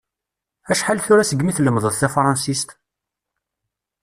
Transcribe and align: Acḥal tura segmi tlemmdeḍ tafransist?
Acḥal 0.71 0.99
tura 1.05 1.29
segmi 1.29 1.53
tlemmdeḍ 1.57 1.93
tafransist? 1.95 2.69